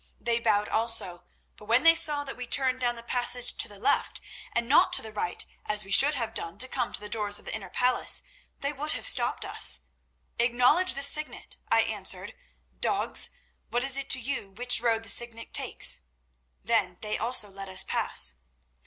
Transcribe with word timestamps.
They 0.19 0.39
bowed 0.39 0.67
also, 0.67 1.25
but 1.57 1.65
when 1.65 1.83
they 1.83 1.93
saw 1.93 2.23
that 2.23 2.35
we 2.35 2.47
turned 2.47 2.79
down 2.79 2.95
the 2.95 3.03
passage 3.03 3.55
to 3.57 3.67
the 3.67 3.77
left 3.77 4.19
and 4.51 4.67
not 4.67 4.91
to 4.93 5.03
the 5.03 5.13
right, 5.13 5.45
as 5.67 5.85
we 5.85 5.91
should 5.91 6.15
have 6.15 6.33
done 6.33 6.57
to 6.57 6.67
come 6.67 6.91
to 6.91 6.99
the 6.99 7.07
doors 7.07 7.37
of 7.37 7.45
the 7.45 7.53
inner 7.53 7.69
palace, 7.69 8.23
they 8.61 8.73
would 8.73 8.93
have 8.93 9.05
stopped 9.07 9.45
us. 9.45 9.81
"'Acknowledge 10.39 10.95
the 10.95 11.03
Signet,' 11.03 11.57
I 11.69 11.81
answered. 11.83 12.33
'Dogs, 12.79 13.29
what 13.69 13.83
is 13.83 13.95
it 13.95 14.09
to 14.09 14.19
you 14.19 14.49
which 14.49 14.81
road 14.81 15.03
the 15.03 15.09
Signet 15.09 15.53
takes?' 15.53 16.01
Then 16.63 16.97
they 17.01 17.19
also 17.19 17.51
let 17.51 17.69
us 17.69 17.83
pass. 17.83 18.39